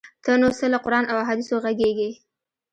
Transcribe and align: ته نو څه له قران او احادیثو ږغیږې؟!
ته 0.23 0.31
نو 0.41 0.47
څه 0.57 0.65
له 0.73 0.77
قران 0.85 1.05
او 1.11 1.17
احادیثو 1.23 1.55
ږغیږې؟! 1.63 2.09